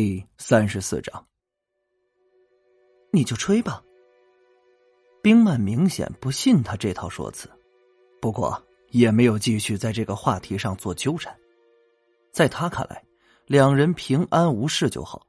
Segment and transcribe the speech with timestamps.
[0.00, 1.26] 第三十四章，
[3.10, 3.82] 你就吹吧。
[5.24, 7.50] 冰曼明显不信他这套说辞，
[8.20, 11.36] 不过也没有继续在这个话题上做纠缠。
[12.32, 13.04] 在他看来，
[13.46, 15.26] 两人平安无事就好。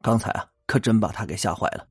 [0.00, 1.84] 刚才啊，可真把他给吓坏了。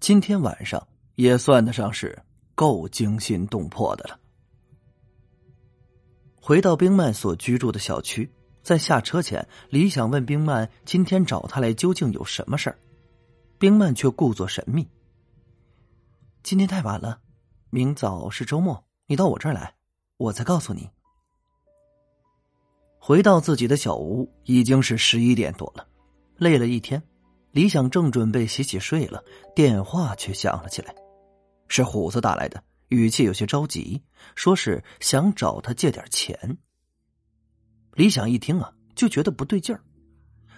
[0.00, 2.22] 今天晚上也算得上是
[2.54, 4.20] 够惊心动魄的了。
[6.38, 8.30] 回到冰曼所居住的小区。
[8.62, 12.78] 在下车前，李想问冰曼：“今天找他来究竟有什么事儿？”
[13.58, 14.88] 冰曼却故作神秘
[16.42, 17.20] ：“今天太晚了，
[17.70, 19.74] 明早是周末，你到我这儿来，
[20.16, 20.88] 我再告诉你。”
[22.98, 25.86] 回到自己的小屋，已经是十一点多了，
[26.36, 27.02] 累了一天，
[27.50, 29.24] 李想正准备洗洗睡了，
[29.56, 30.94] 电话却响了起来，
[31.66, 34.00] 是虎子打来的，语气有些着急，
[34.36, 36.58] 说是想找他借点钱。
[37.94, 39.82] 李想一听啊，就觉得不对劲儿，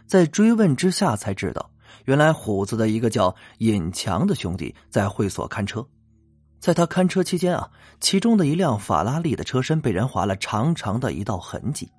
[0.07, 1.71] 在追问之下才知道，
[2.05, 5.85] 原来虎子的一个叫尹强的兄弟在会所看车，
[6.61, 7.69] 在他看车期间啊，
[8.01, 11.91] 其中的一辆法拉利的车身被人划了长长的一道痕迹，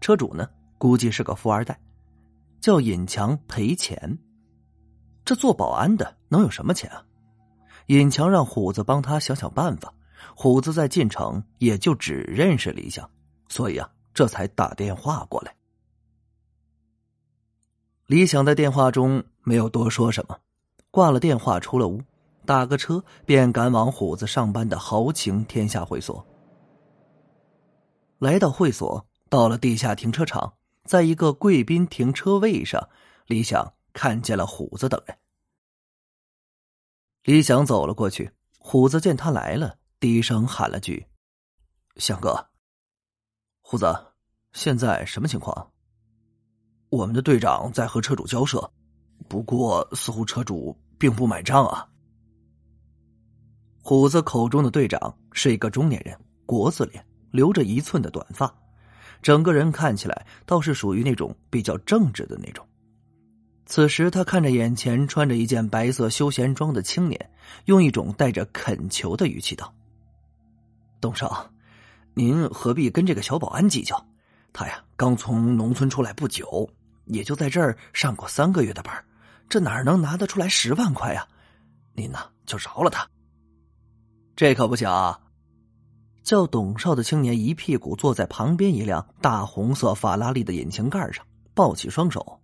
[0.00, 1.80] 车主呢估计是个富二代，
[2.60, 4.18] 叫尹强赔钱。
[5.24, 7.02] 这做保安的能有什么钱啊？
[7.86, 9.90] 尹强让虎子帮他想想办法。
[10.36, 13.08] 虎子在进城也就只认识李想，
[13.48, 13.88] 所以啊。
[14.14, 15.54] 这才打电话过来。
[18.06, 20.38] 李想在电话中没有多说什么，
[20.90, 22.02] 挂了电话，出了屋，
[22.46, 26.26] 打个车便赶往虎子上班的豪情天下会所。
[28.18, 30.54] 来到会所，到了地下停车场，
[30.84, 32.88] 在一个贵宾停车位上，
[33.26, 35.18] 李想看见了虎子等人。
[37.24, 41.06] 李想走了过去，虎子见他来了，低声喊了句
[41.96, 42.48] ：“想哥。”
[43.66, 43.96] 虎子，
[44.52, 45.66] 现在什么情况？
[46.90, 48.70] 我们的队长在和车主交涉，
[49.26, 51.88] 不过似乎车主并不买账啊。
[53.80, 56.14] 虎子口中的队长是一个中年人，
[56.44, 58.54] 国字脸，留着一寸的短发，
[59.22, 62.64] 整个人看起来倒是属于那种比较正直的那种。
[63.64, 67.30] 此时他看着眼前穿着一件白色休闲装的青年，
[67.64, 69.74] 用一种带着恳求的语气道
[71.00, 71.50] ：“董少。”
[72.16, 74.06] 您何必跟这个小保安计较？
[74.52, 76.70] 他呀，刚从农村出来不久，
[77.06, 79.04] 也就在这儿上过三个月的班，
[79.48, 81.26] 这哪能拿得出来十万块呀？
[81.92, 83.04] 您呢，就饶了他。
[84.36, 85.20] 这可不行啊！
[86.22, 92.40] 叫董少的青年一屁股坐在旁边一辆大红色法拉利的引擎盖上，抱起双手。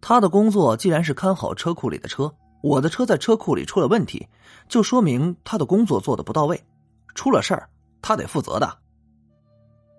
[0.00, 4.28] 他的工作既然是看好车库里的车，我的车在车库里出了问题，
[4.68, 6.62] 就说明他的工作做的不到位，
[7.14, 7.70] 出了事儿。
[8.06, 8.78] 他得负责的。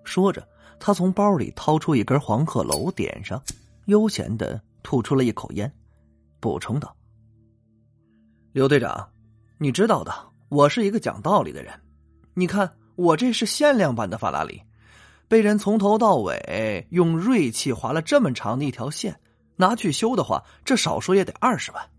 [0.02, 0.48] 说着，
[0.80, 3.38] 他从包里掏出一根黄鹤楼，点上，
[3.84, 5.70] 悠闲的吐出了一口烟，
[6.40, 6.96] 补充道
[8.52, 9.10] ：“刘队长，
[9.58, 10.10] 你知道的，
[10.48, 11.78] 我是一个讲道理的人。
[12.32, 14.62] 你看，我这是限量版的法拉利，
[15.28, 19.20] 被人从头到尾用锐器划了这么长的一条线，
[19.56, 21.90] 拿去修的话，这少说也得二十万。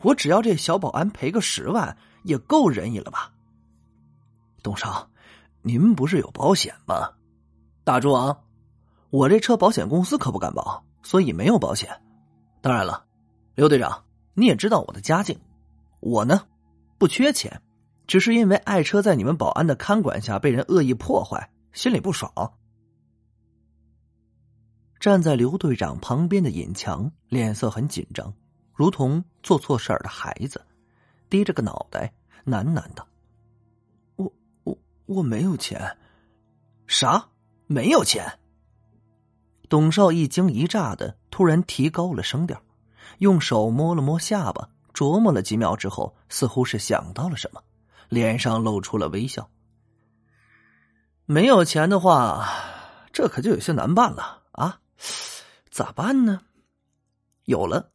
[0.00, 3.30] 我只要这小保安赔个十万，也够仁义了吧？”
[4.64, 5.06] 董少。
[5.62, 7.10] 您不是有保险吗，
[7.84, 8.44] 大猪王？
[9.10, 12.00] 我这车保险公司可不敢保，所以没有保险。
[12.60, 13.04] 当然了，
[13.54, 14.04] 刘队长，
[14.34, 15.38] 你也知道我的家境，
[16.00, 16.46] 我呢
[16.96, 17.60] 不缺钱，
[18.06, 22.52] 只是因为爱车在你们保安的看管下被人恶意破坏，心里不爽。
[24.98, 28.32] 站在刘队长旁边的尹强脸色很紧张，
[28.74, 30.60] 如同做错事儿的孩子，
[31.28, 32.12] 低着个脑袋
[32.44, 33.06] 喃喃道。
[35.10, 35.98] 我没有钱，
[36.86, 37.30] 啥？
[37.66, 38.38] 没有钱？
[39.68, 42.62] 董少一惊一乍的，突然提高了声调，
[43.18, 47.60] 用手摸了摸下巴，琢磨了几秒之后，似乎是想到了什么，
[48.08, 49.50] 脸上露出了微笑。
[51.26, 52.48] 没有钱的话，
[53.12, 54.80] 这可就有些难办了啊！
[55.70, 56.42] 咋办呢？
[57.46, 57.90] 有了，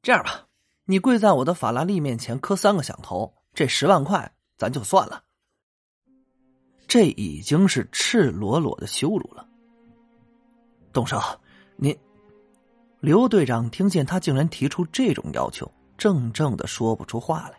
[0.00, 0.46] 这样吧，
[0.86, 5.24] 你跪在我的法拉利面前磕三个响头，这十万块咱就算了。
[6.88, 9.46] 这已经是赤裸裸的羞辱了，
[10.90, 11.38] 董少，
[11.76, 11.94] 您，
[12.98, 17.58] 刘队长听见他竟然提出这种要求，怔怔的说不出话来。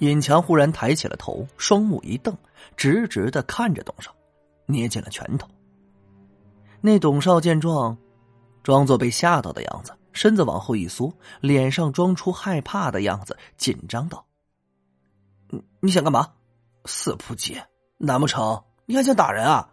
[0.00, 2.36] 尹强忽然抬起了头，双目一瞪，
[2.76, 4.12] 直直的看着董少，
[4.66, 5.48] 捏紧了拳头。
[6.80, 7.96] 那董少见状，
[8.64, 14.26] 装作被吓到的样子，身子往后一缩，脸上装出害怕的样子，紧张道
[15.48, 16.32] ：“你你想干嘛？”
[16.84, 17.66] 四扑街，
[17.98, 19.70] 难不成你还想打人啊？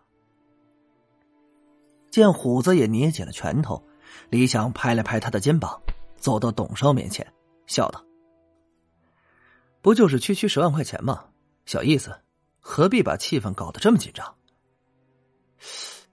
[2.10, 3.84] 见虎子也捏紧了拳头，
[4.30, 5.82] 李想拍了拍他的肩膀，
[6.18, 7.26] 走到董少面前，
[7.68, 8.04] 笑道
[9.82, 11.26] ：“不就是区区十万块钱吗？
[11.66, 12.20] 小意思，
[12.60, 14.36] 何必把气氛搞得这么紧张？”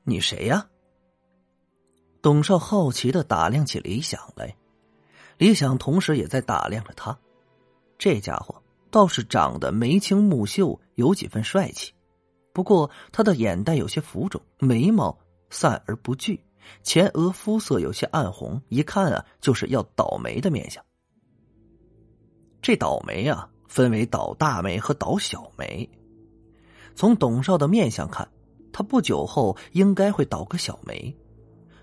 [0.05, 0.69] 你谁呀？
[2.21, 4.57] 董少好奇的打量起李想来，
[5.37, 7.17] 李想同时也在打量着他。
[7.97, 8.58] 这家伙
[8.91, 11.93] 倒是长得眉清目秀，有几分帅气。
[12.53, 15.19] 不过他的眼袋有些浮肿，眉毛
[15.51, 16.41] 散而不聚，
[16.83, 20.85] 前额肤色有些暗红，一看啊，就是要倒霉的面相。
[22.61, 25.89] 这倒霉啊，分为倒大霉和倒小霉。
[26.95, 28.29] 从董少的面相看。
[28.71, 31.17] 他不久后应该会倒个小霉，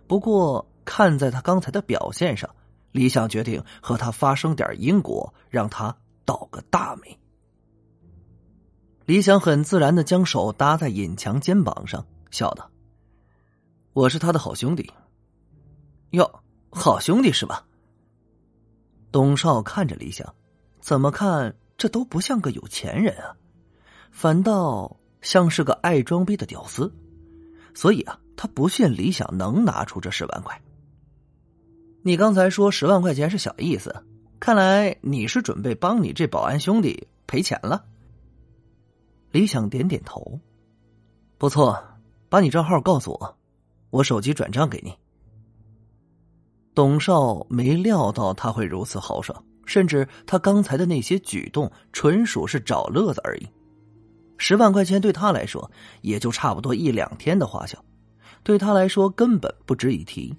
[0.07, 2.49] 不过看在他刚才的表现上，
[2.93, 5.93] 李想决定和他发生点因果，让他
[6.25, 7.19] 倒个大霉。
[9.05, 12.69] 李想很自然的将手搭在尹强肩膀上，笑道
[13.93, 14.91] ：“我是他的好兄弟。”
[16.11, 17.65] 哟，好兄弟是吧？
[19.11, 20.35] 董少看着李想，
[20.81, 23.37] 怎么看这都不像个有钱人啊，
[24.11, 24.97] 反倒……
[25.21, 26.93] 像是个爱装逼的屌丝，
[27.73, 30.61] 所以啊，他不信李想能拿出这十万块。
[32.03, 34.05] 你刚才说十万块钱是小意思，
[34.45, 37.83] 看来你是准备帮你这保安兄弟赔钱了。
[39.31, 40.39] 李想点点头，
[41.39, 41.83] 不错，
[42.29, 43.37] 把你账号告诉我，
[43.89, 44.93] 我手机转账给你。
[46.75, 53.47] 董少没料到他会如此豪爽，甚至他刚才的那些举动纯属是找乐子而已。
[54.37, 55.71] 十万块钱对他来说
[56.01, 57.83] 也就差不多一两天的花销，
[58.43, 60.35] 对他来说根本不值一提。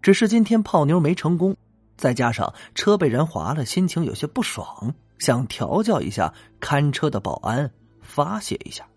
[0.00, 1.56] 只是今天泡妞没成功，
[1.96, 8.88] 再加上车被人划了，心情有些不爽，想调教一下看车的保安，发泄一下。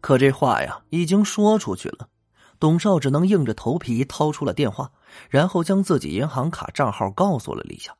[0.00, 2.08] 可这话呀已经说出去了，
[2.58, 4.92] 董少只能硬着头皮掏出了电话，
[5.28, 7.96] 然后将自己银行卡账号告诉了李想。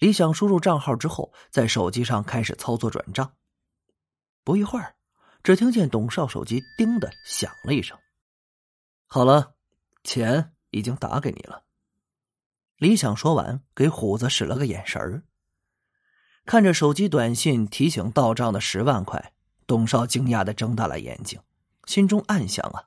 [0.00, 3.32] 李想输入账号之后，在手机上开始操作转账。
[4.42, 4.96] 不一会儿，
[5.44, 7.96] 只听见董少手机“叮”的响了一声。
[9.06, 9.54] 好了，
[10.02, 11.63] 钱已经打给你了。
[12.76, 15.22] 李想说完，给虎子使了个眼神儿。
[16.44, 19.32] 看着手机短信提醒到账的十万块，
[19.66, 21.40] 董少惊讶的睁大了眼睛，
[21.86, 22.84] 心中暗想：啊，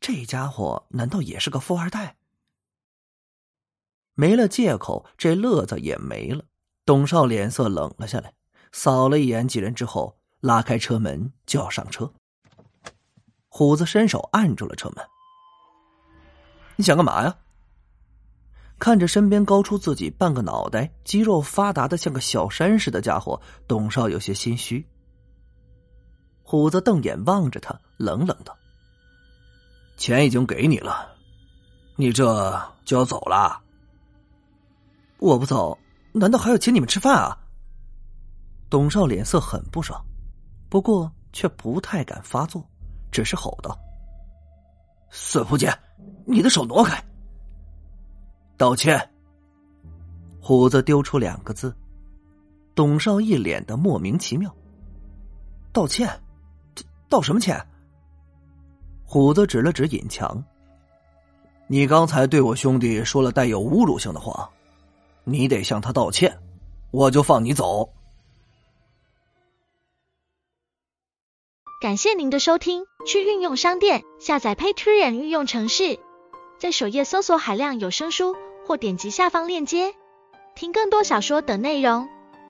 [0.00, 2.16] 这家伙难道也是个富二代？
[4.14, 6.44] 没了借口，这乐子也没了。
[6.84, 8.34] 董少脸色冷了下来，
[8.72, 10.16] 扫了一眼几人之后。
[10.40, 12.10] 拉开车门就要上车，
[13.50, 15.06] 虎子伸手按住了车门。
[16.76, 17.36] 你想干嘛呀？
[18.80, 23.38] 看着身边高出自己半个脑袋、肌肉发达的像个小山似的家伙，
[23.68, 24.84] 董少有些心虚。
[26.42, 28.56] 虎子瞪眼望着他，冷冷道
[29.98, 31.14] ：“钱已经给你了，
[31.96, 33.60] 你这就要走了？
[35.18, 35.78] 我不走，
[36.12, 37.36] 难道还要请你们吃饭啊？”
[38.70, 40.02] 董少脸色很不爽。
[40.70, 42.64] 不过却不太敢发作，
[43.12, 43.78] 只是吼道
[45.12, 45.70] ：“孙福杰，
[46.24, 47.04] 你的手挪开！”
[48.60, 49.10] 道歉。
[50.38, 51.74] 虎子丢出两个字，
[52.74, 54.54] 董少一脸的莫名其妙。
[55.72, 56.20] 道歉？
[57.08, 57.66] 道什么歉？
[59.06, 60.44] 虎子指了指尹强
[61.68, 64.50] ：“你刚才对我兄弟说了带有侮辱性的话，
[65.24, 66.38] 你得向他道歉，
[66.90, 67.94] 我就放你走。”
[71.80, 75.98] 感谢您的收听，去运用商店下载 Patreon 运用城市，
[76.58, 78.36] 在首页搜索海量有声书，
[78.70, 79.96] 或点击下方链接
[80.54, 82.08] 听更多小说等内容。